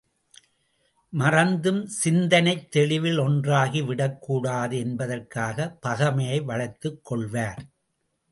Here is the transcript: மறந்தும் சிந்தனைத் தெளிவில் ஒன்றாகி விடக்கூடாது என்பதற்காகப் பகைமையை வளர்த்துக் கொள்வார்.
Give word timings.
மறந்தும் 1.13 1.85
சிந்தனைத் 1.87 2.71
தெளிவில் 2.71 3.17
ஒன்றாகி 3.17 3.81
விடக்கூடாது 3.81 4.77
என்பதற்காகப் 4.77 5.77
பகைமையை 5.85 6.43
வளர்த்துக் 6.43 7.05
கொள்வார். 7.05 7.61